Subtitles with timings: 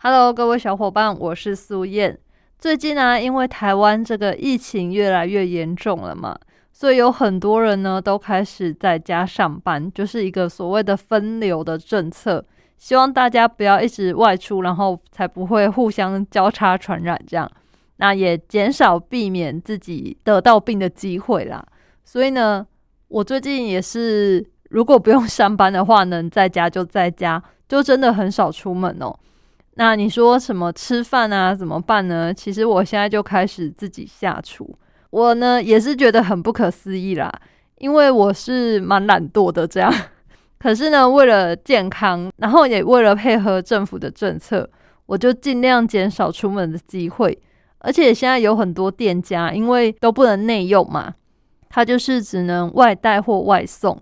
[0.00, 2.16] ？Hello，各位小伙伴，我是苏燕。
[2.56, 6.38] 最近呢，因为台湾这个疫情越来越严重了嘛。
[6.72, 12.44] 所以有很多人呢都开始在家上班，就是一个所谓的分流的政策，
[12.76, 17.50] 希望大家不要一直外出，然后才不会互相交叉传染，这样
[17.96, 21.60] 那也减少避免自己得到病的机会啦。
[22.04, 22.64] 所以呢，
[23.08, 29.18] 我最近也是，如果不用上班的话，能在家就在家，就真的很少出门哦。
[29.78, 32.34] 那你说什么吃饭啊怎么办呢？
[32.34, 34.76] 其实我现在就开始自己下厨。
[35.10, 37.32] 我呢也是觉得很不可思议啦，
[37.76, 39.94] 因为我是蛮懒惰的这样，
[40.58, 44.68] 可是呢为了健康，然后也为了配合政府的政策，
[45.06, 47.40] 我就尽量减少出门的机会。
[47.78, 51.14] 而且现在有很多店家，因为都不能内用嘛，
[51.68, 53.96] 它就是只能外带或外送。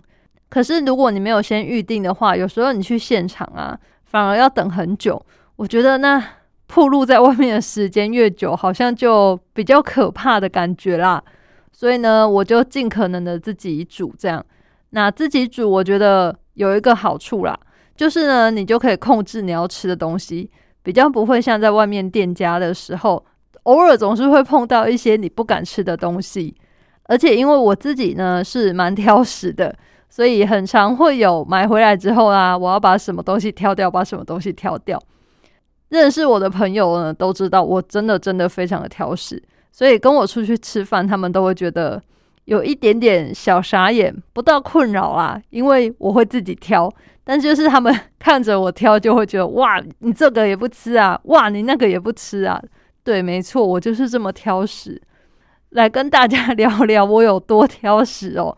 [0.49, 5.23] 可是如果你没有先预定的话，有时候你去现场啊，反而要等很久。
[5.57, 6.23] 我觉得那。
[6.69, 11.23] 暴露在外面的时间越久，好像就比较可怕的感觉啦。
[11.71, 14.45] 所以呢，我就尽可能的自己煮这样。
[14.89, 17.57] 那自己煮，我觉得有一个好处啦，
[17.95, 20.51] 就是呢，你就可以控制你要吃的东西，
[20.83, 23.25] 比较不会像在外面店家的时候，
[23.63, 26.53] 偶尔总是会碰到一些你不敢吃的东西。
[27.03, 29.73] 而且因为我自己呢是蛮挑食的，
[30.09, 35.01] 所以很常会有买回来之后啊，我要把什么东西挑掉，把什么东西挑掉。
[35.89, 42.01] 认识我的朋友呢，都知道我真的真的非常的挑食，所以跟我出去吃饭，他们都会觉得
[42.45, 46.91] 有一点点小傻眼，不到困扰啦，因为我会自己挑，
[47.23, 52.61] 但就是他们看着我挑，就会觉得哇，你这个也不吃啊，哇，你那个也不吃啊，
[53.03, 55.01] 对，没错，我就是这么挑食。
[55.71, 58.57] 来跟大家聊聊我有多挑食哦，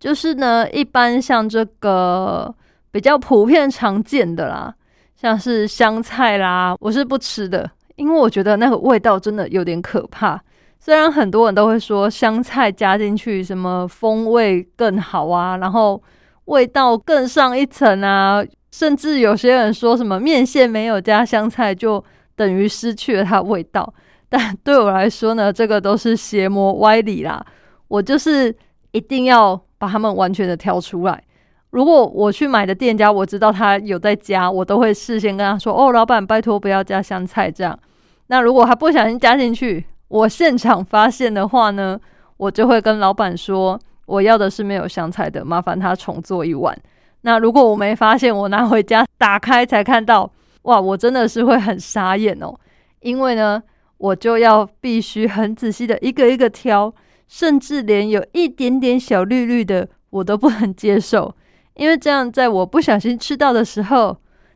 [0.00, 2.52] 就是呢，一般像这个
[2.90, 4.74] 比较普遍常见的啦。
[5.20, 10.40] 像是香菜啦，我是不吃的，因为我觉得那个味道真的有点可怕。
[10.78, 16.02] 虽然很多人都会说香菜加进去什么风味更好啊，然后
[16.46, 22.02] 味道更上一层啊，甚至有些人说什么面线没有加香菜就
[22.34, 23.92] 等于失去了它味道。
[24.30, 27.44] 但对我来说呢，这个都是邪魔歪理啦。
[27.88, 28.56] 我就是
[28.92, 31.22] 一定要把它们完全的挑出来。
[31.70, 37.78] 如果我去买的店家，我知道他有在加，我都会事先跟他说：“哦，老板，拜托不要加香菜。”这样。
[38.26, 41.98] 那如果他不小心加进去，我现场发现的话呢，
[42.36, 46.76] 我就会跟老板说：“我要的是没有香菜的，麻烦他重做一碗。”
[47.22, 50.28] 那如果我没发现，我拿回家打开才看到，
[50.62, 52.52] 哇，我真的是会很傻眼哦，
[53.00, 53.62] 因为呢，
[53.98, 56.92] 我就要必须很仔细的一个一个挑，
[57.28, 61.32] 甚至连有一点点小绿绿的我都不能接受。
[61.80, 64.14] 因为这样，在我不小心吃到的时候，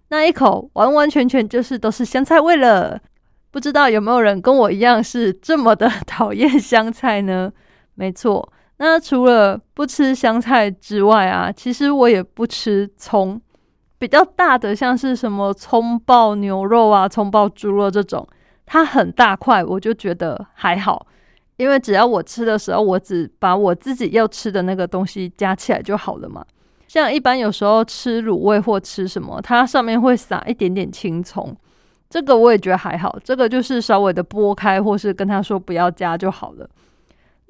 [0.08, 3.00] 那一口完完全全就是都是香菜味了。
[3.50, 7.50] 不知道有没有人跟我一样是这么的讨厌香菜呢？
[7.94, 13.40] 没错，那除了不吃香菜之外啊，其实我也不吃葱。
[13.98, 18.28] 比较大的像是什么葱爆牛肉啊、葱爆猪肉这种，
[18.66, 21.06] 它很大块，我就觉得还好。
[21.56, 26.44] 因为只要我吃的时候，我只把我自己要吃的那个东西加起来就好了嘛。
[26.94, 31.52] 像一般有时候吃卤味或吃什么，它上面会撒一点点青葱，
[32.08, 33.18] 这个我也觉得还好。
[33.24, 36.70] 这个就是稍微的剥开，或是跟他说不要加就好了。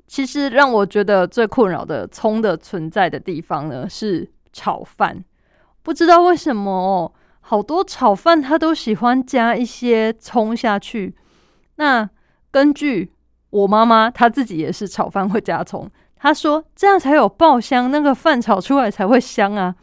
[0.07, 5.23] 其实让我觉得最困扰的葱的存在的地方呢，是炒饭。
[5.83, 11.15] 不知道为什么哦，好多炒饭他都喜欢加一些葱下去。
[11.77, 12.09] 那
[12.51, 13.13] 根据
[13.51, 15.87] 我妈妈，她自己也是炒饭会加葱。
[16.25, 19.75] 他说：“这样才有爆香，那个饭炒出来才会香啊。”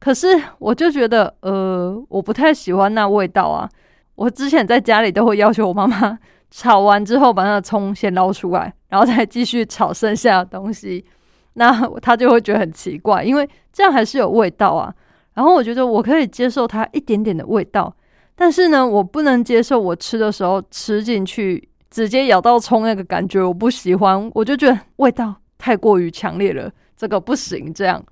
[0.00, 0.26] 可是
[0.58, 3.68] 我就觉得，呃，我不太喜欢那味道啊。
[4.16, 6.18] 我之前在家里都会要求我妈妈
[6.50, 11.04] 炒完之后把那个葱先捞出来，然后再继续炒剩下的东西。
[11.52, 11.70] 那
[12.00, 14.92] 他就会觉得很奇怪，因为这样还是有味道啊。
[15.34, 17.94] 然后我觉得我可以接受它一点点的味道，
[18.34, 24.28] 但是呢，我不能接受我吃的时候吃进去直接咬到葱那个感觉，我不喜欢。
[24.34, 25.36] 我就觉得味道。
[25.62, 27.72] 太过于强烈了，这个不行。
[27.72, 28.04] 这样，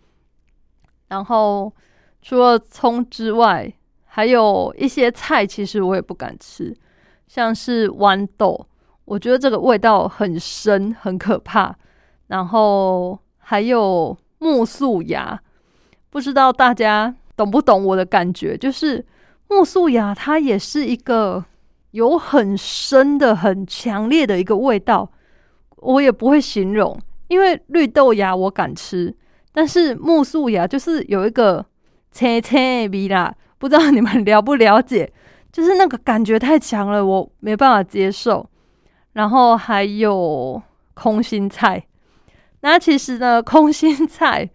[1.09, 1.75] 然后
[2.23, 3.69] 除了葱之外，
[4.05, 6.73] 还有一些菜，其实我也不敢吃。
[7.27, 8.69] 像是豌豆，
[9.05, 11.75] 我觉得这个味道很深，很可怕。
[12.29, 15.43] 然后还有木素芽，
[16.09, 18.57] 不知道大家懂不懂我的感觉？
[18.57, 19.05] 就是
[19.49, 21.45] 木素芽，它也是一个
[21.91, 25.11] 有很深的、很强烈的一个味道，
[25.79, 26.97] 我也不会形容。
[27.31, 29.15] 因为绿豆芽我敢吃，
[29.53, 31.65] 但是木素芽就是有一个
[32.11, 35.11] 切切味啦，不知道你们了不了解？
[35.53, 38.45] 就是那个感觉太强了，我没办法接受。
[39.13, 40.61] 然后还有
[40.95, 41.87] 空心菜。
[42.63, 44.51] 那其实呢，空心菜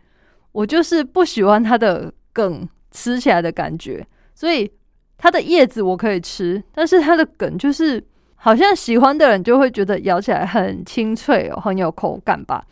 [0.52, 4.70] 我就是不喜欢它的梗吃起来的感觉，所以
[5.18, 8.04] 它的叶子我可以吃，但是它的梗就是
[8.36, 12.64] 好像喜欢的人就会觉得咬起来很清脆哦，很有口感吧。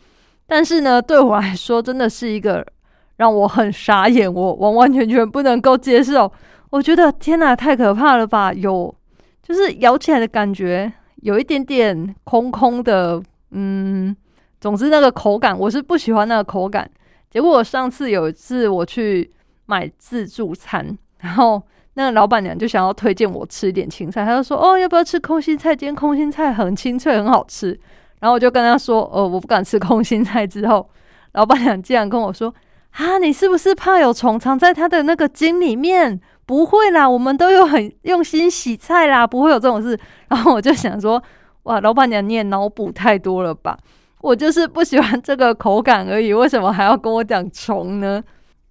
[0.46, 2.64] 但是呢，对我来说真的是一个
[3.16, 6.30] 让我很傻眼，我完完全全不能够接受。
[6.70, 8.52] 我觉得天哪，太可怕了吧！
[8.52, 8.94] 有
[9.42, 14.14] 就是咬起来的感觉有一点点空空的，嗯。
[14.60, 16.90] 总之，那个口感我是不喜欢那个口感。
[17.28, 19.30] 结果我上次有一次我去
[19.66, 21.62] 买自助餐，然后
[21.94, 25.74] 那老板娘就想要推荐我吃一点青菜，她就说：“哦，要不要吃空心菜？
[25.74, 27.78] 今天空心菜很清脆，很好吃。”
[28.20, 30.88] 然后我就跟她说：“哦，我不敢吃空心菜。”之后，
[31.32, 32.52] 老板娘竟然跟我说
[32.92, 36.20] ：“啊，你是不是怕有虫藏在它的那个茎里面？
[36.46, 39.98] 不会啦，我们都有很用心洗菜啦，不会有这种事。”
[40.28, 41.22] 然后我就想说
[41.64, 43.78] ：“哇，老板娘你也脑补太多了吧？”
[44.20, 48.22] 我就是不喜欢这个口感而已，为什么还要跟我讲虫呢？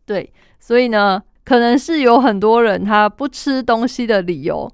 [0.03, 4.72] 对，所以呢，可能是有很多人他不吃东西的理由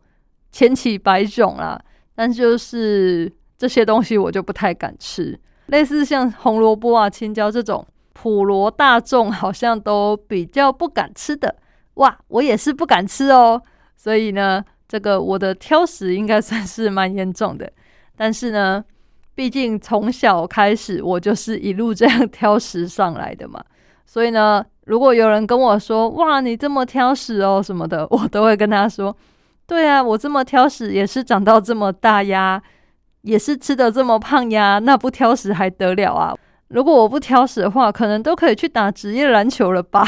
[0.51, 1.80] 千奇百种啦，
[2.16, 11.56] 但就是这些东西我就不太敢吃，类似像红萝卜啊、青椒这种普罗大众好像都比较不敢吃的，
[11.95, 13.62] 哇，我也是不敢吃哦。
[13.95, 17.71] 所以呢，这个我的挑食应该算是蛮严重的，
[18.16, 18.83] 但是呢。
[19.36, 23.63] 毕竟从小开始，我就是一路这样挑食上来的嘛，
[24.06, 29.15] 所以呢，如果有人跟我说“哇，你这么挑食哦”什么的， 我都会跟他说
[29.68, 32.59] ：“对啊，我这么挑食也是长到这么大呀，
[33.21, 36.36] 也是吃的这么胖呀，那不挑食还得了啊？
[36.69, 40.03] 如果我不挑食的话，可能都可以去打职业篮球了吧？”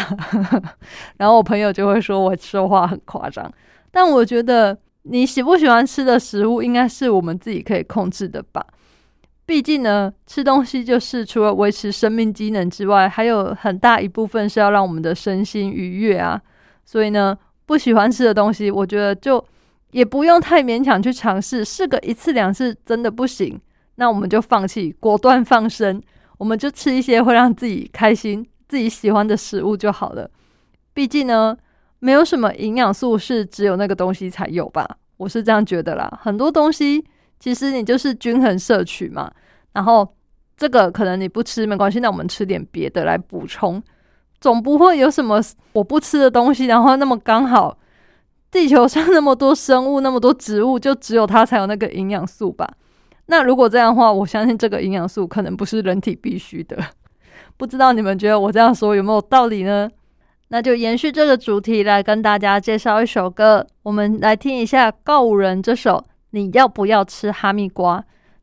[1.17, 3.53] 然后我朋友就会说我说话很夸张，
[3.91, 8.65] 但我觉得你喜不喜欢吃的食物，应该是我们自己可以控制的吧。
[9.51, 16.41] 毕竟呢，吃东西就是除了维持生命机能之外，还有很大一部分是要让我们的身心愉悦啊。
[16.85, 19.43] 所以呢，不喜欢吃的东西，我觉得就
[19.91, 23.59] 也不用太勉强去尝试，试个一次两次真的不行，
[23.95, 26.01] 那我们就放弃，果断放生，
[26.37, 30.31] 我们就吃一些会让自己开心、自己喜欢的食物就好了。
[30.93, 31.57] 毕竟呢，
[31.99, 34.87] 没有什么营养素是只有那个东西才有吧，
[35.17, 36.09] 我是这样觉得啦。
[36.23, 37.03] 很多东西
[37.37, 39.29] 其实你就是均衡摄取嘛。
[39.73, 40.07] 然后
[40.57, 43.81] 这个可能你不吃没关系，那我们吃点别的来补充，
[44.39, 45.41] 总不会有什么
[45.73, 47.77] 我不吃的东西，然后那么刚好
[48.51, 52.67] 地球上那么多生物那么多植物，就只有它才有那个营养素吧？
[53.27, 56.77] 那如果这样的话，我相信这个营养素可能不是人体必须的。
[57.55, 59.89] 不知道你们觉得我这样说有没有道理呢？
[60.49, 65.97] 那就延续这个主题来跟大家介绍一首歌，我们来听一下告五人这首
[66.31, 67.99] 《你要不要吃哈密瓜》。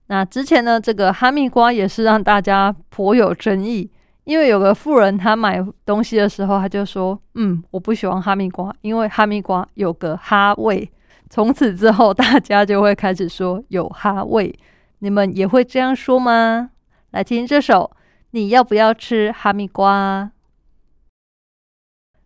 [0.08, 3.90] 那之前呢，这个哈密瓜也是让大家颇有争议，
[4.24, 10.90] 因为有个富人他买东西的时候，他就说：“嗯，我不喜欢哈密瓜，因为哈密瓜有个哈味。”
[11.30, 14.58] 从此之后，大家就会开始说有哈味。
[15.00, 16.70] 你们也会这样说吗？
[17.10, 17.90] 来听这首，
[18.30, 20.30] 你要不要吃哈密瓜？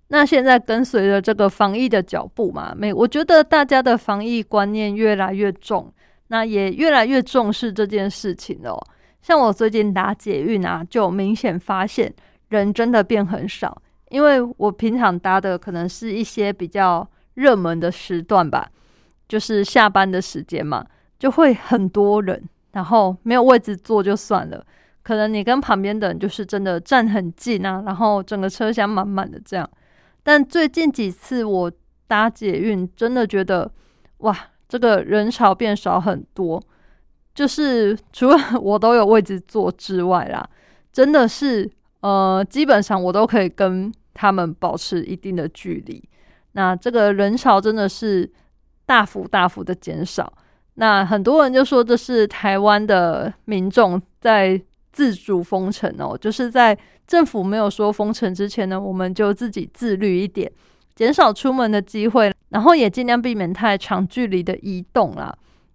[0.08, 5.92] 那现在跟随着这个防疫的脚步嘛，每，我觉得大家的防疫观念越来越重。
[6.32, 8.74] 那也越来越重视这件事情哦。
[9.20, 12.10] 像我最近打捷运啊，就明显发现
[12.48, 13.82] 人真的变很少。
[14.08, 18.66] 因为我平常搭的可能是一些比较热门的时段吧，
[19.28, 20.82] 就是下班的时间嘛，
[21.18, 24.64] 就会很多人，然后没有位置坐就算了，
[25.02, 29.68] 可能你跟旁边的人就是真的站很近啊，然后整个车厢满满的这样。
[30.22, 31.70] 但最近几次我
[32.06, 33.70] 搭捷运，真的觉得
[34.18, 34.34] 哇！
[34.72, 36.58] 这个人潮变少很多，
[37.34, 40.48] 就是除了我都有位置坐之外啦，
[40.90, 46.02] 真的是呃，基本上我都可以跟他们保持一定的距离。
[46.52, 48.32] 那这个人潮真的是
[48.86, 50.32] 大幅大幅的减少。
[50.76, 54.58] 那很多人就说这是台湾的民众在
[54.90, 56.74] 自主封城哦，就是在
[57.06, 60.50] 政府没有说封城之前呢，我们就自己自律一点。
[60.94, 65.34] 减少出门的机会，然后也尽量避免太长距离的移动啦。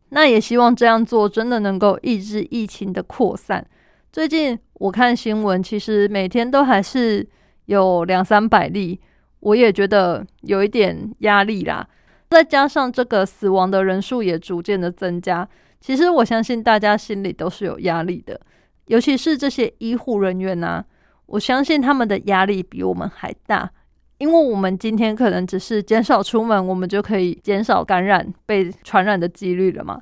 [0.10, 3.66] 那也希望这样做真的能够抑制疫情的扩散。
[4.12, 7.28] 最近我看新闻，其实每天都还是
[7.66, 9.00] 有两三百例，
[9.42, 11.88] 我也觉得有一点压力啦。
[12.30, 15.48] 再加上这个死亡的人数也逐渐的增加，
[15.80, 18.40] 其实我相信大家心里都是有压力的，
[18.86, 20.84] 尤其是这些医护人员呐，
[21.26, 23.72] 我相信他们的压力比我们还大。
[24.20, 30.02] 因为我们今天可能只是减少出门，我们就可以减少感染、被传染的几率了嘛。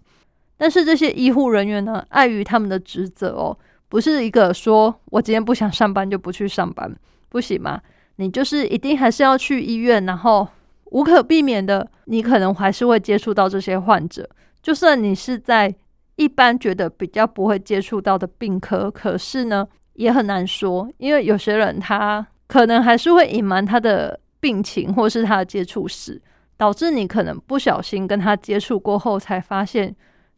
[0.58, 3.58] 但是这些医护人员呢，碍于他们的职责哦，
[3.90, 6.90] 不是一个说我今天不想上班就不去上班，
[7.28, 7.82] 不行吗？
[8.16, 10.48] 你就是一定还是要去医院，然后
[10.92, 14.30] 无可避免的，你可能还是会接触到这些患者。
[14.64, 15.76] 就算你是在
[16.16, 22.26] 一般觉得比较不会接触到的病科，可是呢，也很难说，因为有些人他。
[22.48, 26.22] 可能还是会隐瞒他的病情，或是他的接触史，
[26.58, 29.96] 导致你可能不小心跟他接触过后，才发现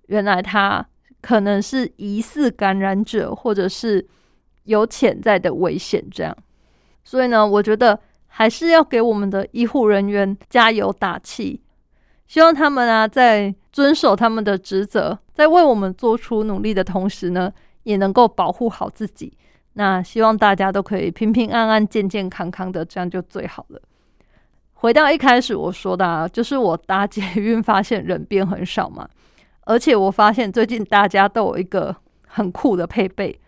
[0.07, 0.85] 原来他
[1.21, 4.07] 可能是疑似感染者，或者是
[4.63, 6.03] 有潜在的危险。
[6.09, 6.35] 这样，
[7.03, 11.61] 所以呢，我觉得还是要给我们的医护人员加油打气，
[12.27, 17.51] 希望他们啊，在遵守他们的职责，在为我们做出努力的同时呢，
[17.83, 19.37] 也能够保护好自己。
[19.79, 23.79] 那希望大家都可以平平安安、健健康康的，这样就最好了。
[24.73, 29.07] 回到一开始我说的，啊，就是我搭捷运发现人变很少嘛，
[29.65, 33.39] 而且我发现最近大家都有一个很酷的配备，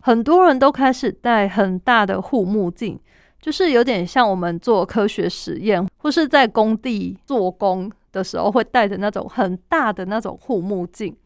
[0.00, 2.98] 很多人都开始戴很大的护目镜，
[3.40, 11.16] 就是有点像我们做科学实验或是在工地做工的时候会戴的那种很大的那种护目镜。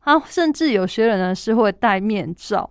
[0.00, 2.68] 啊，甚至有些人呢是会戴面罩。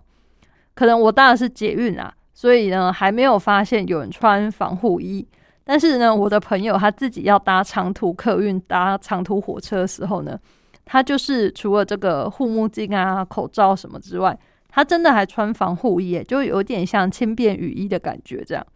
[0.80, 5.28] 可能我搭的是捷运啊，所以呢还没有发现有人穿防护衣。
[5.62, 10.40] 但是呢，我的朋友他自己要搭长途客运、搭长途火车的时候呢，
[10.86, 14.34] 他就是除了这个护目镜啊、口罩什么之外，
[14.70, 18.42] 他真的还穿防护衣，就有点像轻便雨衣的感觉。
[18.42, 18.66] 这样，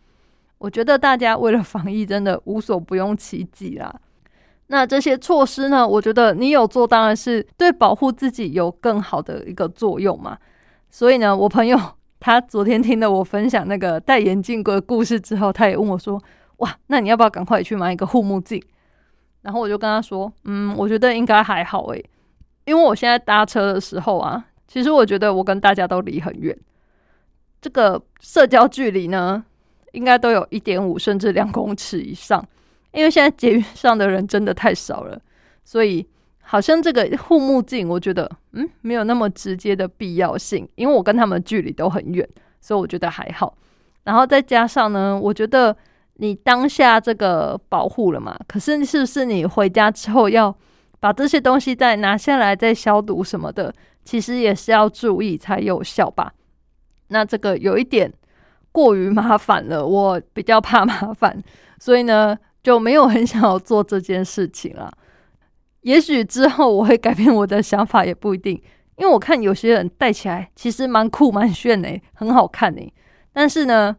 [0.59, 3.91] 我觉得大家为了防疫，真的无所不用其极啦。
[4.67, 10.37] 那这些措施呢，我觉得你有做，当然是对保护自己有更好的一个作用嘛。
[10.95, 11.77] 所以呢，我朋友
[12.21, 16.23] 他昨天听了我分享那个戴眼镜的故事之后，他也问我说
[16.59, 18.63] ：“哇，那你要不要赶快去买一个护目镜？”
[19.43, 22.11] 然后我就跟他说：“嗯，我觉得应该还好诶，
[22.65, 26.57] 因为我现在搭车的时候啊，其实我觉得我跟大家都离很远，
[27.61, 29.45] 这个社交距离呢，
[29.91, 32.47] 应该都有一点五甚至两公尺以上，
[32.93, 35.21] 因为现在捷运上的人真的太少了，
[35.65, 36.07] 所以。”
[36.47, 42.29] 好像这个护目镜，我觉得嗯没有那么直接的必要性，因为我跟他们距离都很远，
[42.61, 43.57] 所以我觉得还好。
[44.05, 45.75] 然后再加上呢，我觉得
[46.15, 50.55] 你当下这个保护了嘛，可是是不是你回家之后要
[51.01, 53.73] 把这些东西再拿下来再消毒什么的，
[54.05, 56.33] 其实也是要注意才有效吧？
[57.09, 58.13] 那这个有一点
[58.71, 61.43] 过于麻烦了，我比较怕麻烦，
[61.79, 64.93] 所以呢就没有很想要做这件事情了。
[65.85, 68.55] 也许之后我会改变我的想法，也不一定，
[68.97, 72.93] 因为我看有些人戴起来其实蛮酷、蛮炫诶，很好看诶。
[73.35, 73.95] 但是呢，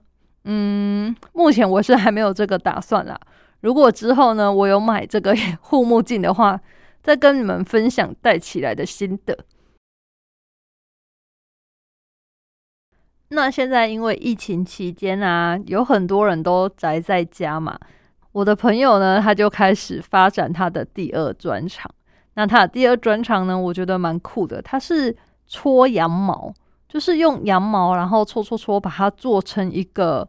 [0.45, 3.19] 嗯，目前我是还没有这个打算啦。
[3.61, 6.59] 如果之后呢，我有买这个 护目镜的话，
[7.03, 9.45] 再跟你们分享戴起来的心得。
[13.29, 17.79] 那现在因为疫情期间啊，有很多人都宅在家嘛。
[18.35, 21.89] 我的朋友呢，他就开始发展他的第二专长。
[22.33, 24.61] 那他的第二专长呢，我觉得蛮酷的。
[24.61, 25.15] 他是
[25.47, 26.53] 搓羊毛，
[26.89, 30.27] 就是用羊毛，然后搓搓搓，把它做成一个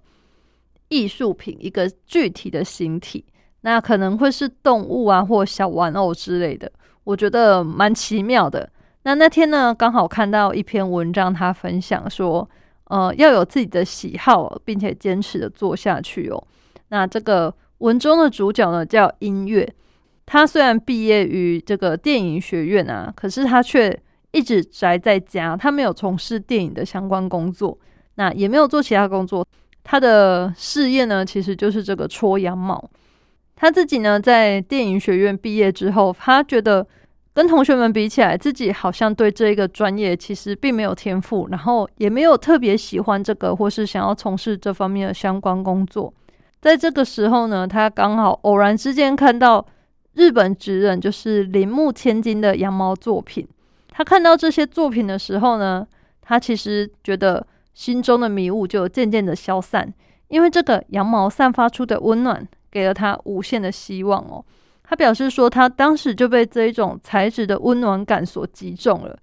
[0.86, 3.24] 艺术品，一个具体的形体。
[3.62, 6.70] 那可能会是动物啊，或小玩偶之类的。
[7.02, 8.70] 我觉得蛮奇妙的。
[9.02, 12.48] 那那天呢，刚好看到一篇文章，他分享说，
[12.84, 16.46] 呃，要有自己的喜好，并且坚持的做下去哦。
[16.90, 17.52] 那这个。
[17.78, 19.70] 文中的主角呢叫音乐，
[20.24, 23.96] 他虽然毕业于这个电影学院啊，可是他却
[24.32, 27.78] 一直宅在家，他没有从事电影的相关工作，
[28.16, 29.46] 那也没有做其他工作。
[29.84, 32.90] 他的事业呢，其实就是这个搓羊毛。
[33.54, 36.86] 他自己呢，在电影学院毕业之后，他觉得
[37.32, 46.12] 跟同学们比起来，自己好像对这一个专业其实并没有天赋，然后也没有特别喜欢这个，或是想要从事这方面的相关工作。
[46.60, 49.64] 在这个时候呢，他刚好偶然之间看到
[50.14, 53.46] 日本职人就是铃木千金的羊毛作品。
[53.88, 55.86] 他看到这些作品的时候呢，
[56.20, 59.92] 他其实觉得心中的迷雾就渐渐的消散，
[60.28, 64.44] 因为这个羊毛散发出的温暖给了他无限的希望哦。
[64.82, 69.16] 他表示说，他当时就被这一种材质的温暖感所击中了，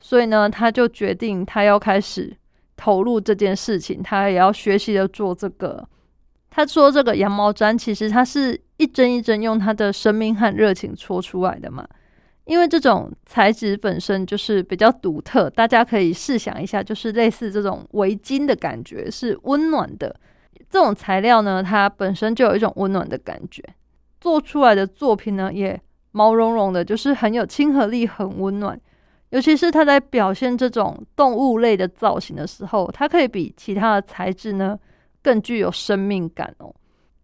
[0.00, 2.36] 所以呢，他就决定他要开始
[2.76, 5.86] 投入这件事情，他也要学习的做这个。
[6.50, 11.86] 他说，这个羊毛毡其实它是一针一针用他的生命和热情戳出来的嘛，
[12.44, 20.16] 因为这种材质本身就是比较独特，大家可以试想一下，就是类似这种围巾的感觉，是温暖的。
[20.70, 23.62] 这种材料呢，它本身就有一种温暖的感觉，
[24.20, 25.80] 做出来的作品呢也
[26.12, 28.78] 毛茸茸的，就是很有亲和力，很温暖。
[29.30, 34.78] 尤其是他在表现这种动物类的造型的时候，它可以比其他的材质呢
[35.22, 36.74] 更具有生命感哦。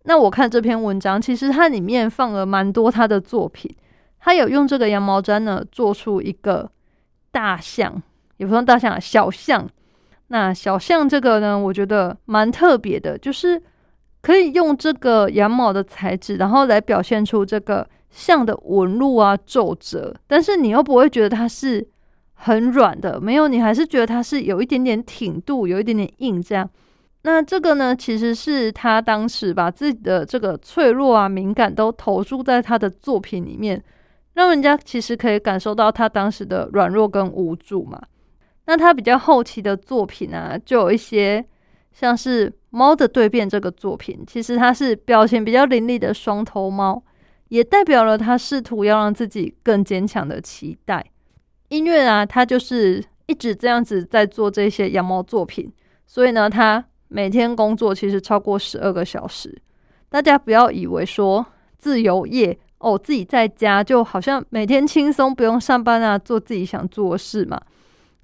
[0.05, 3.75] 那我看这篇文章，其实它里面放了蛮多他的作品，
[4.21, 6.71] 他有用这个羊毛毡呢做出一个
[7.31, 8.03] 大象，
[8.37, 9.69] 也不算大象，小象。
[10.29, 13.63] 那小象这个呢，我觉得蛮特别的，就是
[14.21, 21.87] 可以用这个羊毛的材质，然后来表现出这个象的纹路啊、皱褶，但是你又不会觉得它是
[22.33, 26.69] 很软的，没有，你还是觉得它是有一点点挺度，有一点点硬这样。
[27.27, 33.83] 那这个呢，其实是他当时把自己的这个脆弱啊、敏感都投注在他的作品里面，
[34.35, 37.99] 让人家其实可以感受到他当时的软弱跟无助嘛。
[38.67, 41.43] 那他比较后期的作品啊，就有一些
[41.93, 47.03] 像是《猫的对变》这个作品，其实它是表现比较凌厉的双头猫，
[47.49, 51.03] 也代表了他试图要让自己更坚强的期待。
[51.69, 55.73] 音乐啊，他就是一直这样子在做这些羊毛作品，
[56.07, 59.57] 所以呢，他每天工作其实超过十二个小时。
[60.09, 61.47] 大家不要以为说
[61.79, 67.61] 自由业哦，自己在家就好像每天轻松，不用上班啊，做自己想做的事嘛。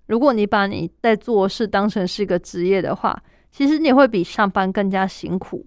[0.06, 3.16] 如果你把你在做事当成是一个职业的话，
[3.52, 5.64] 其实你会比上班更加辛苦，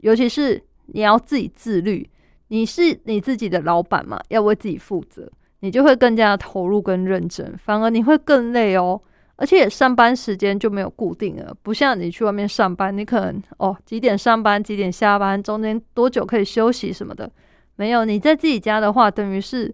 [0.00, 2.06] 尤其是你要自己自律，
[2.48, 9.00] 你是你自己的老板嘛，要为自己负责，你就会更加投入跟认真，反而你会更累哦。
[9.40, 17.30] 而且上班时间就没有固定了，不像你去外面上班，你可能哦几点上班几点下班，中间多久可以休息什么的，
[17.76, 18.04] 没有。
[18.04, 19.72] 你在自己家的话，等于是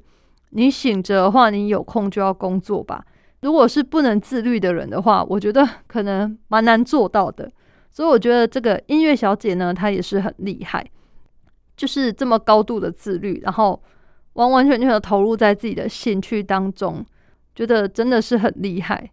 [0.51, 3.03] 你醒着的话，你有空就要工作吧。
[3.41, 7.51] 如果是不能自律的人的话，我觉得可能蛮难做到的。
[7.91, 10.85] 所以我觉得这个音乐小姐呢，她也是很厉害，
[11.75, 13.83] 就是这么高度的自律，然后
[14.35, 17.03] 完完全全的投入在自己的兴趣当中，
[17.55, 19.11] 觉得真的是很厉害。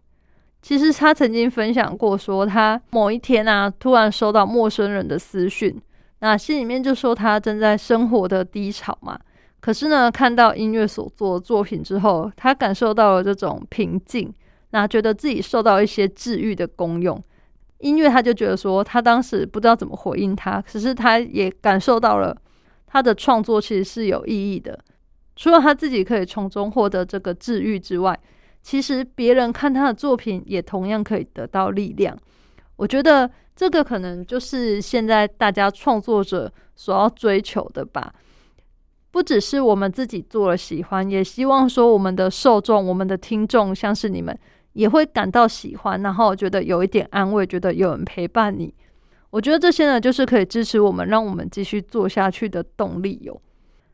[0.62, 5.76] 其实他曾经分享过，说他某一天啊，突然收到陌生人的私讯，
[6.20, 9.18] 那信里面就说他正在生活的低潮嘛。
[9.58, 14.32] 可是呢，看到音乐所做的作品之后，他感受到了这种平静，
[14.70, 17.20] 那觉得自己受到一些治愈的功用。
[17.78, 22.36] 音乐他就觉得说，他当时不知道怎么回应他，可是他也感受到了
[22.86, 24.78] 他的创作其实是有意义的。
[25.34, 28.16] 除了他自己可以从中获得这个治愈之外，
[28.62, 32.16] 其实别人看他的作品也同样可以得到力量。
[32.76, 38.12] 我觉得这个可能就是现在大家创作者所要追求的吧。
[39.10, 44.36] 不只是我们自己做了喜欢，也希望说我们的受众、我们的听众，像是你们，
[44.72, 48.72] 也会感到喜欢，然后觉得有一点安慰，觉得有人陪伴你。
[49.28, 53.38] 我觉得这些呢，就是可以支持我们，让我们继续做下去的动力哟。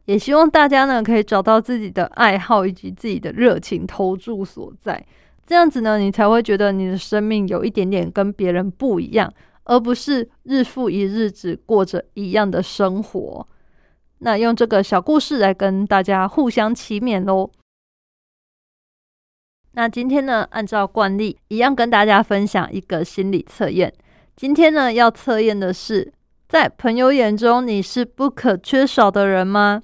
[0.09, 5.07] 也希望大家呢，可以找到自己的爱好以及自己的热情投注所在，
[5.47, 9.31] 这样子呢，你才会觉得你的生命有一点点跟别人不一样，
[9.65, 13.47] 而不是日复一日只过着一样的生活。
[14.21, 17.51] 那用这个小故事来跟大家互相祈勉喽。
[19.73, 23.93] 那今天呢，按照惯例，一样跟大家分享一个心理测验。
[24.35, 26.15] 今天呢，要测验的是，
[26.49, 29.83] 在朋友眼中你是不可缺少的人吗？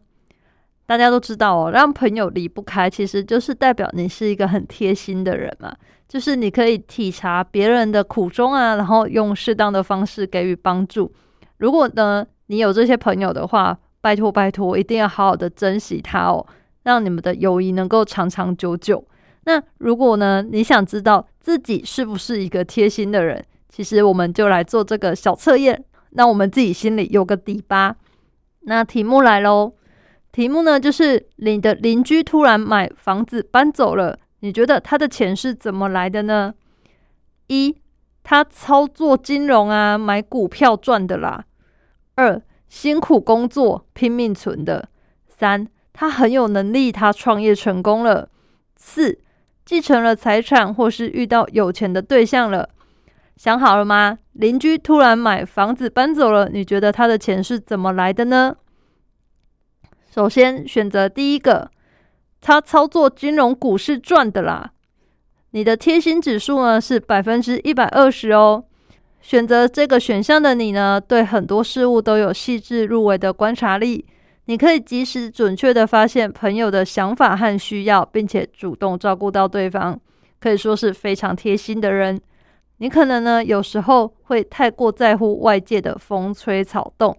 [0.94, 5.74] 大家都知道哦，让朋友离不开，其实就是代表你是一个很贴心的人嘛。
[6.06, 11.12] 就是你可以体察别人的苦衷啊，然后用适当的方式给予帮助。
[11.56, 16.46] 如果呢，你有这些朋友的话，拜托拜托，一定要好好的珍惜他哦，
[16.84, 19.04] 让你们的友谊能够长长久久。
[19.46, 27.96] 那如果呢，你想知道自己是不是一个贴心的人，其实我们就来做这个小测验，让我们自己心里有个底吧。
[28.60, 29.72] 那题目来喽，
[30.34, 36.52] 题目呢就是你的邻居突然买房子搬走了，你觉得他的钱是怎么来的呢？
[37.46, 37.76] 一，
[38.24, 41.44] 他操作金融啊，买股票赚的啦。
[42.16, 42.42] 二。
[42.66, 44.88] 辛苦工作，拼命存的。
[45.28, 48.28] 三，他很有能力，他创业成功了。
[48.74, 49.20] 四，
[49.64, 52.68] 继承了财产，或是遇到有钱的对象了。
[53.36, 54.18] 想好了吗？
[54.32, 58.56] 邻居突然买房子搬走了，你觉得他的钱是怎么来的呢？
[60.14, 61.68] 首先选择第一个，
[62.40, 64.70] 他操作金融股是赚的啦。
[65.50, 68.62] 你的贴心指数呢是百分之一百二十哦。
[69.20, 74.06] 选择这个选项的你呢，对很多事物都有细致入微的观察力，
[74.44, 79.98] 你可以及时准确的发现朋友的想法和需要，并且主动照顾到对方，
[80.38, 82.20] 可以说是非常贴心的人。
[82.76, 87.16] 你可能呢有时候会太过在乎外界的风吹草动，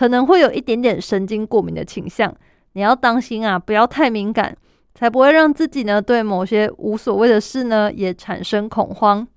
[0.00, 2.34] 可能会有一点点神经过敏的倾向，
[2.72, 4.56] 你要当心啊，不要太敏感，
[4.94, 9.28] 才不会让自己呢对某些无所谓的事呢也产生恐慌。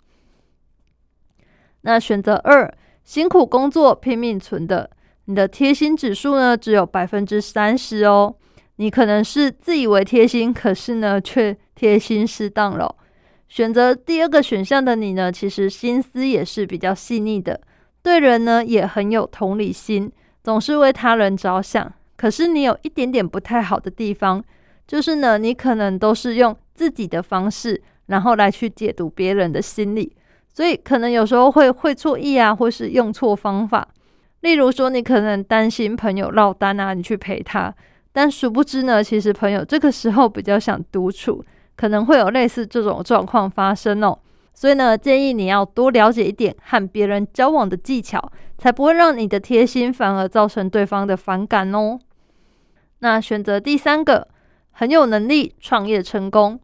[1.82, 2.73] 那选择二，
[3.04, 4.89] 辛苦工作拼命存的，
[5.26, 8.34] 你的贴心指数呢只有百分之三十哦。
[8.78, 12.95] 你可能是自以为贴心，可是呢却贴心失当了。
[13.49, 17.60] 选择第二个选项的你呢，其实心思也是比较细腻的，
[18.02, 20.10] 对人呢也很有同理心，
[20.43, 21.91] 总是为他人着想。
[22.15, 24.43] 可是你有一点点不太好的地方，
[24.86, 30.15] 就是呢你可能都是用自己的方式，然后来去解读别人的心理。
[30.53, 33.88] 所以可能有时候会会错意啊，或是用错方法。
[34.41, 37.73] 例如说，你可能担心朋友落单啊，你去陪他，
[38.12, 41.43] 但殊不知呢，其实朋友这个时候比较想独处，
[41.75, 44.19] 可能会有类似这种状况发生哦。
[44.54, 52.00] 所以呢，建议你要多了解一点和别人交往的技巧，才不会让你的贴心反而造成对方的反感哦。
[53.00, 54.28] 那选择第三个，
[54.72, 56.60] 很有能力，创业成功。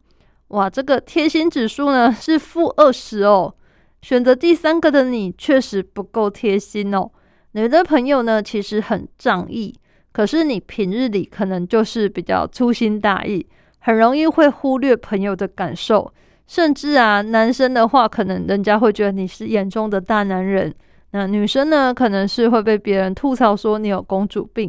[0.48, 3.54] 哇，这个贴心指数呢是负二十哦。
[4.02, 7.10] 选择第三个的你确实不够贴心哦。
[7.52, 9.74] 你的朋友呢，其实很仗义，
[10.12, 13.44] 可是你平日里可能就是比较粗心大意，
[13.80, 16.12] 很容易会忽略朋友的感受。
[16.50, 20.68] 甚至啊，男生的话，可能人家会觉得你是眼中的大男人；
[21.12, 24.68] 那女生呢，可能是会被别人吐槽说你有公主病。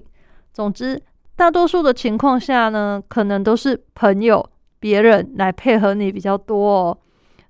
[0.53, 1.01] 总之，
[1.35, 4.47] 大多数的情况下呢，可能都是朋友、
[4.79, 6.97] 别人来配合你比较多哦。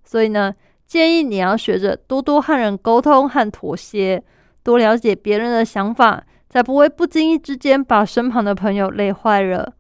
[0.06, 0.54] 所以呢。
[0.88, 4.22] 建议你要学着多多和人沟通和妥协，
[4.62, 9.72] 多了解别人的想法，才不会不经意之间把身旁的朋友累坏了。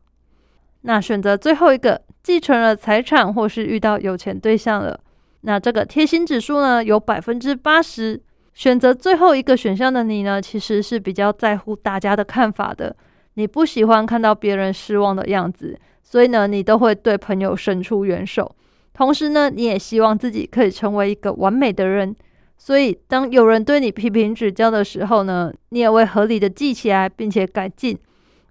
[0.83, 4.99] 那选择最后一个，继承了财产或是遇到有钱对象了，
[5.41, 8.21] 那这个贴心指数呢有百分之八十。
[8.53, 12.93] 选择最后一个选项的你呢，其实是比较在乎大家的看法的，
[13.35, 18.53] 你不喜欢看到别人失望的样子，所以呢，你都会对朋友伸出援手。
[18.93, 22.13] 同时呢，你也希望自己可以成为一个完美的人，
[22.57, 27.97] 所以当有人对你批评指教的时候呢，你也会合理的记起来，并且改进。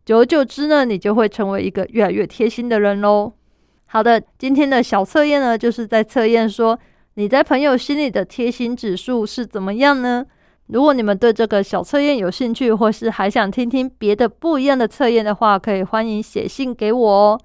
[0.06, 3.34] 久而久之呢，你就会成为一个越来越贴心的人喽。
[3.92, 6.78] 好的，今天的小测验呢，就是在测验说
[7.14, 10.24] 你在朋友心里的贴心指数是怎么样呢？
[10.68, 17.40] 如果你们对这个小测验有兴趣，或是还想听听别的不一样的测验的话，可以欢迎写信给我哦。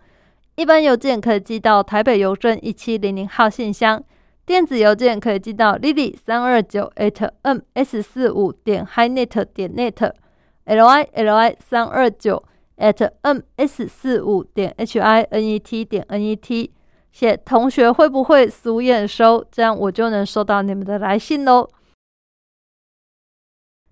[0.53, 4.03] 一般邮件可以寄到台北邮政一七零零号信箱，
[4.45, 12.43] 电子邮件可以寄到 lily 三二九 at ms 四五点 highnet 点 net，l i l i 三二九
[12.77, 16.71] at ms 四五点 h i n e t 点 n e t，
[17.11, 21.69] 写同学会不会俗验收，这样我就能收到你们的来信喽。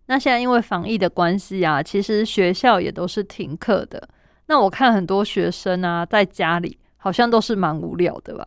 [0.07, 4.09] 那现在因为防疫的关系啊，其实学校也都是停课的。
[4.47, 8.45] 那我看很多学生啊，在家里好像都是蛮无聊的吧？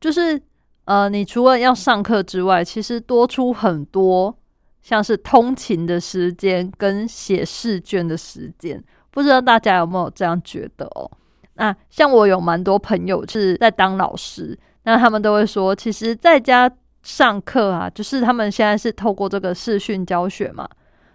[0.00, 0.40] 就是
[0.84, 4.36] 呃，你除了要上课之外，其实多出很多
[4.80, 11.08] 像是通勤的时间跟写试卷的时间，不知道大家有没有这样觉得哦？
[11.54, 16.68] 那像我有蛮多朋友是在当老师，那他们都会说，其实在家
[17.02, 20.68] 上课啊，就是他们现在是透过这个视讯教学嘛，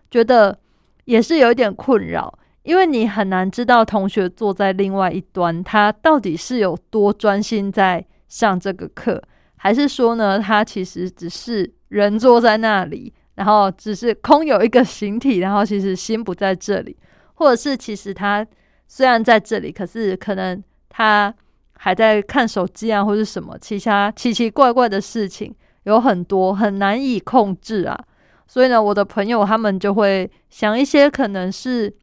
[0.10, 0.58] 觉得
[1.06, 2.38] 也是有一点困扰。
[2.64, 9.24] 因为你很难知道同学坐在另外一端，他到底是有多专心在上这个课，
[9.56, 16.98] 还是说呢，他其实只是人坐在那里，然后只是空有一个形体，然后其实心不在这里，
[17.38, 18.46] 或者是其实他
[18.88, 21.34] 虽然在这里，可是可能他
[21.78, 27.98] 还在看手机啊，或者什么其他奇奇怪怪的事情有很多，很难以控制啊。
[28.46, 31.96] 所以呢，我的朋友他们就会想一些可能是。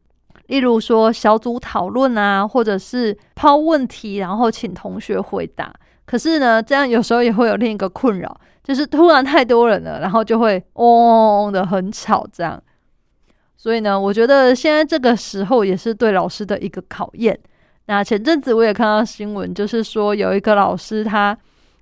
[0.49, 5.73] 例如说小组讨论啊，或者是抛问题，然后请同学回答。
[6.05, 12.27] 可是呢，这样有时候也会有另一个困扰，就是突然太多人了，然后就会嗡嗡嗡的很吵。
[12.31, 12.63] 这样，
[13.65, 17.35] 所以呢，我觉得现在这个时候也是对老师的一个考验。
[17.87, 21.35] 那前阵子我也看到新闻，就是说有一个老师他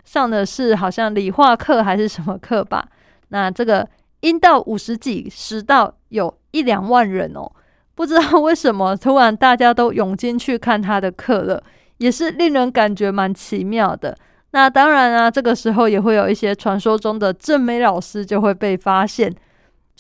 [0.05, 2.89] 上的是好像理化课还是什么课吧？
[3.31, 3.85] 那这个
[4.21, 7.51] 阴到五十几，十到有一两万人哦。
[7.97, 11.61] 不知道为什么突然大家都涌进去看他的课了，
[11.99, 14.17] 也是令人感觉蛮奇妙的。
[14.53, 19.35] 那当然啊，这个时候也会有一些传说中的正美老师就会被发现。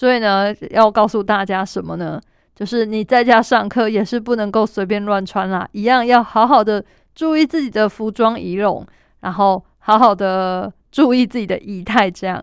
[0.03, 2.21] 所以呢，要告诉大家什么呢？
[2.57, 6.85] 就是你在家上课也是不能够随便乱穿啦，一样要好好的
[7.15, 8.85] 注意自己的服装仪容，
[9.21, 12.11] 然后好好的注意自己的仪态。
[12.11, 12.43] 这样，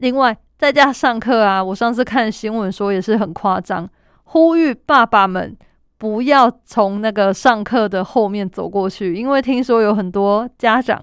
[0.00, 3.88] 另外在家上课啊，我上次看新闻说也是很夸张，
[4.24, 5.56] 呼吁爸爸们
[5.96, 11.02] 不要从那个上课的后面走过去，因为听说有很多家长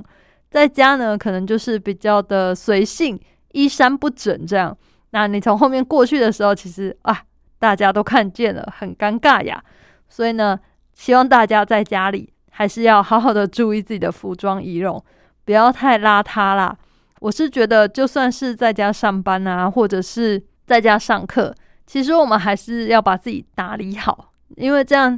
[0.51, 3.19] 在家呢，可能就是比较的随性，
[3.53, 4.77] 衣衫不整这样。
[5.15, 7.21] 那你从后面过去的时候，其实啊，
[7.57, 9.63] 大家都看见了，很尴尬呀。
[10.09, 10.59] 所以呢，
[10.93, 15.01] 希望大家在家里还是要好好的注意自己的服装仪容，
[15.45, 16.77] 不要太邋遢啦。
[17.21, 21.55] 我是觉得，就算是在家上班啊，或者是在家上课，
[21.87, 25.17] 其实我们还是要把自己打理好，因为这样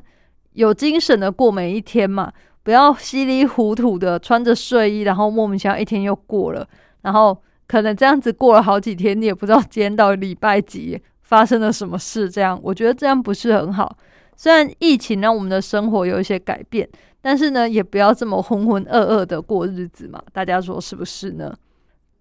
[0.53, 2.31] 有精神的过每一天嘛。
[2.61, 6.67] 不要稀里糊涂的穿着睡衣，然后莫名其妙一天又过了，
[7.01, 7.35] 然后。
[7.67, 12.29] 可能这样子过了好几天，你也不知道今天到礼拜几发生了什么事。
[12.29, 13.97] 这样，我觉得这样不是很好。
[14.35, 16.87] 虽然疫情让我们的生活有一些改变，
[17.21, 20.21] 但是呢，也不要这么浑浑噩噩的过日子嘛。
[20.31, 21.53] 大家说是不是呢？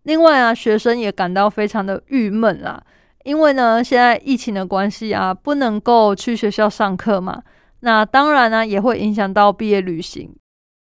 [0.03, 2.83] 另外啊，学生也感到非常的郁闷啦，
[3.25, 7.43] 因为呢，现在疫情的关系啊，不能够去学校上课嘛。
[7.81, 10.35] 那当然呢，也会影响到毕业旅行。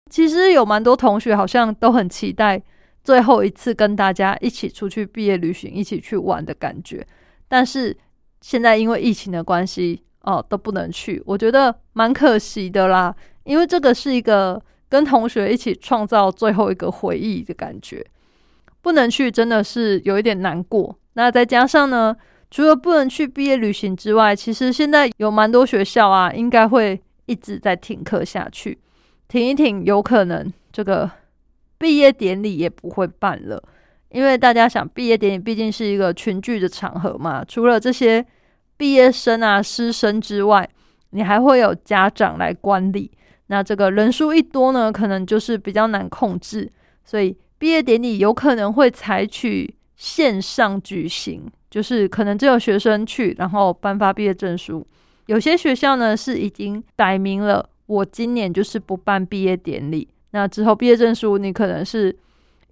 [0.10, 2.64] 其实有蛮多同学好像都很期待。
[3.08, 7.08] 最后一次跟大家一起出去毕业旅行，一起去玩的感觉，
[7.48, 7.96] 但是
[8.42, 13.16] 现在因为疫情的关系，哦，都不能去，我觉得蛮可惜的啦。
[13.46, 18.06] 因为这个是一个跟同学一起创造最后一个回忆的感觉，
[18.82, 20.94] 不能去真的是有一点难过。
[21.14, 22.14] 那再加上呢，
[22.52, 28.78] 除了不能去毕业旅行之外，其实现在有蛮多学校啊，应该会一直在停课下去，
[29.30, 31.10] 停一停，有可能这个。
[31.78, 33.62] 毕业典礼也不会办了，
[34.10, 37.44] 因为大家想，毕业典礼毕竟是一个群聚的场合嘛。
[37.46, 38.26] 除了这些
[38.78, 40.68] 毕业生啊、师生之外，
[41.12, 43.12] 你还会有家长来观礼。
[43.48, 46.72] 那这个人数一多呢，可能就是比较难控制。
[47.06, 54.86] 所以毕业典礼有可能会采取线上举行，就是可能只有学生去，然后颁发毕业证书。
[55.28, 60.08] 有些学校呢是已经摆明了，我今年就是不办毕业典礼。
[60.32, 62.16] 那之后毕业证书，你可能是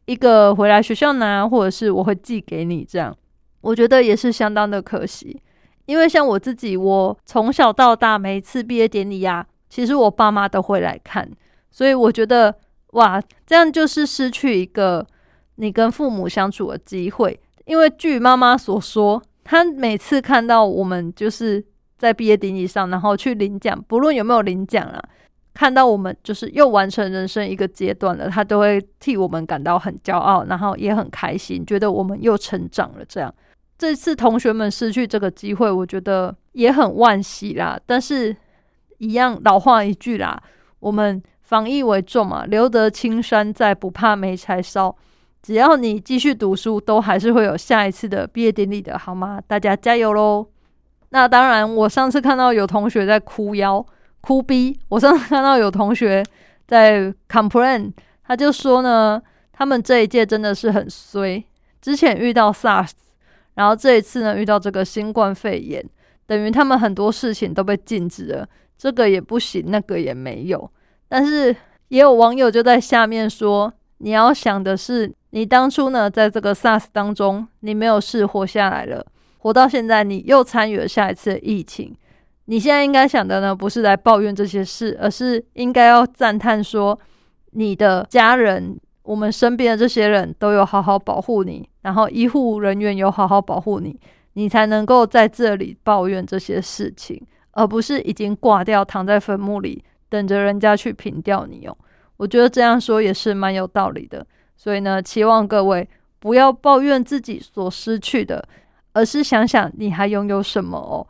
[0.06, 3.15] 一个回来学校拿，或者是我会寄给你，这样
[3.62, 5.41] 我觉得也是相当的可惜。
[5.86, 11.30] 因为像我自己，我从小到大每次毕业典礼呀，其实我爸妈都会来看，
[11.72, 12.56] 所以我觉得
[12.94, 15.06] 哇，这样就是失去一个
[15.56, 17.39] 你跟父母相处的机会。
[17.65, 21.63] 因为据妈妈所说，她每次看到我们就是
[21.98, 25.04] 在毕业典礼上，然后去领奖，不论有没有领奖啊。
[25.56, 33.06] 看到我们就是又完成人生一个阶段了，他都会替我们感到很骄傲，然后也很开心，觉得我们又成长了。
[33.08, 33.34] 这样，
[33.78, 37.80] 这次同学们失去这个机会，我觉得也很惋惜啦。
[37.86, 38.36] 但是，
[38.98, 40.38] 一样老话一句啦，
[40.82, 44.94] 我们防疫为重嘛，留得青山在，不怕没柴烧。
[45.41, 49.39] 只要你继续读书，都还是会有下一次的毕业典礼的，好吗？
[49.48, 50.48] 大家加油喽！
[51.12, 53.86] 那当然，我上次看到有同学在哭腰。
[54.25, 54.75] 哭逼！
[54.89, 56.23] 我上次看到有同学
[56.65, 59.21] 在 complain，他就说呢，
[59.53, 61.45] 他们这一届真的是很衰。
[61.79, 62.89] 之前遇到 SARS，
[63.53, 65.88] 然后这一次呢遇到这个新冠肺炎，
[66.25, 70.67] 等于他们很多事情都被禁止了，这个也不行，那个也没有。
[71.07, 71.55] 但是
[71.89, 79.05] 也有网友就在下面说，你要想的是，你当初呢在这个 SARS 当中，你没有事活下来了，
[79.38, 81.95] 活到现在，你又参与了下一次的疫情。
[82.45, 86.97] 你现在应该想的呢，不是来抱怨这些事，而是应该要赞叹说，
[87.51, 93.99] 你的家人，我们身边的这些人都有好好保护你，然后医护人员有好好保护你，
[94.34, 97.19] 你才能够在这里抱怨这些事情，
[97.51, 101.75] 而不是已经挂掉，躺在坟墓里等着人家去评掉你哦。
[102.17, 104.25] 我觉得这样说也是蛮有道理的。
[104.55, 105.88] 所以呢，期望各位
[106.19, 108.47] 不要抱怨自己所失去的，
[108.93, 111.05] 而是想想你还拥有什么哦。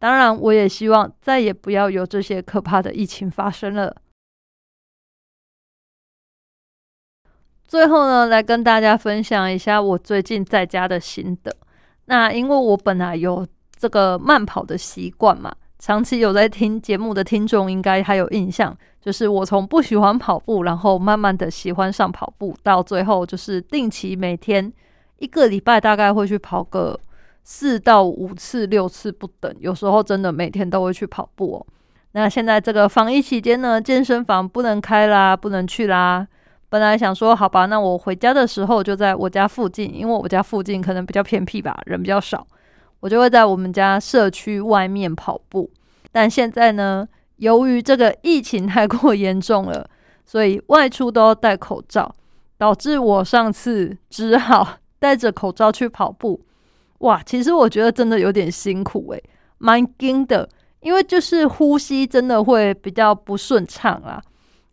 [0.00, 3.96] 当然，我也希望再也不要有这些可怕的疫情发生了。
[7.66, 11.54] 最后呢，来跟大家分享一下我最近在家的心得。
[12.04, 13.44] 那因为我本来有
[13.76, 24.72] 这个慢跑的习惯嘛，长期有在听节目的听众应该还有印象，就是我从不喜欢跑步，然后慢慢的喜欢上跑步，到最后就是定期每天
[25.18, 26.98] 一个礼拜大概会去跑个。
[27.50, 31.66] 四到五次、六次不等，有时候真的每天都会去跑步哦。
[32.12, 36.28] 那现在这个防疫期间呢，健身房不能开啦，不能去啦。
[36.68, 42.46] 本来想说，好吧，那我回家的时候就在我家附近，因为我家附近可能比较偏僻吧，人比较少，
[43.00, 45.70] 我就会在我们家社区外面跑步。
[46.12, 49.88] 但现在呢，由于这个疫情太过严重了，
[50.26, 52.14] 所以外出都要戴口罩，
[52.58, 56.42] 导致我上次只好戴着口罩去跑步。
[56.98, 59.22] 哇，其实我觉得真的有点辛苦诶，
[59.58, 60.48] 蛮惊的。
[60.80, 64.22] 因为就是呼吸真的会比较不顺畅啦，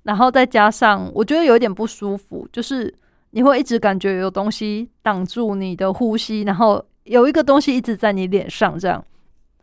[0.04, 2.94] 然后再加上我觉得有点不舒服，就是
[3.32, 9.04] 你会一直感觉有东西挡住你的呼吸，然后有一个东西一直在你脸上这样。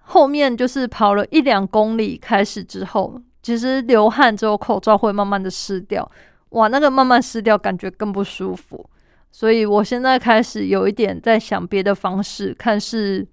[0.01, 6.11] 后面就是跑了一两公里开始之后，其实流汗之后口罩会慢慢的湿掉，
[6.51, 8.85] 哇，那个慢慢湿掉感觉更不舒服，
[9.33, 13.27] 所以我现在开始有一点在想别的方式，看是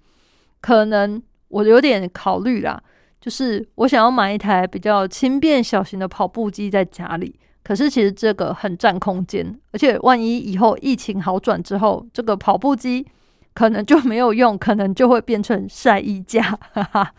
[0.60, 2.82] 可能我有点考虑啦。
[3.20, 13.06] 就是我想要买一台比较轻便小型的跑步机在家里，可是其实这个很占空间，而且万一以后疫情好转之后，这个跑步机
[13.52, 17.14] 可能就没有用，可能就会变成晒衣架，哈哈。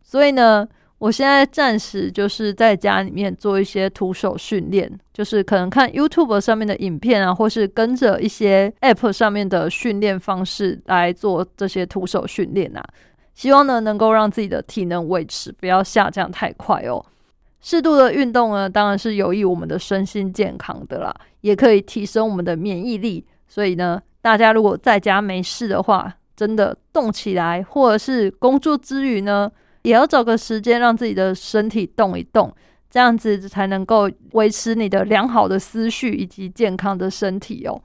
[0.00, 0.68] 所以呢，
[1.02, 12.84] 我现在暂时就是在家里面做一些徒手训练，就是可能看 YouTube 上面的影片啊，或是跟着一些 App 上面的训练方式来做这些徒手训练啊。
[13.34, 17.04] 希望呢，能够让自己的体能维持，不要下降太快哦。
[17.60, 23.26] 适度的运动呢，当然是有益我们的身心健康的啦，也可以提升我们的免疫力。
[23.48, 29.50] 所以呢，大家如果在家没事的话，真的动起来，或者是工作之余呢，
[29.82, 32.52] 也要找个时间让自己的身体动一动，
[32.90, 37.80] 这样子才能够维持你的良好的思绪以及健康的身体哦。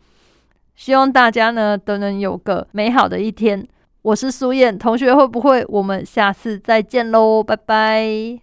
[0.76, 3.68] 希望大家呢都能有个美好的一天。
[4.04, 7.44] 我是苏燕同学，会不会我们下次再见喽？
[7.44, 8.40] 拜拜。